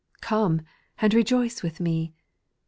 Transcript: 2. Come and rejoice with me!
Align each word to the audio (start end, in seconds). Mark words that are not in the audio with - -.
2. 0.15 0.19
Come 0.21 0.61
and 0.97 1.13
rejoice 1.13 1.61
with 1.61 1.79
me! 1.79 2.11